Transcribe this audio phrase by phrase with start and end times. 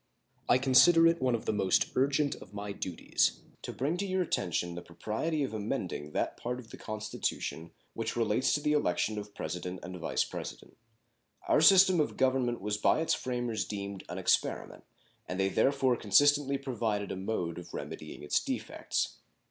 [0.49, 4.23] I consider it one of the most urgent of my duties to bring to your
[4.23, 9.19] attention the propriety of amending that part of the Constitution which relates to the election
[9.19, 10.75] of President and Vice President.
[11.47, 14.85] Our system of government was by its framers deemed an experiment,
[15.27, 19.17] and they therefore consistently provided a mode of remedying its defects.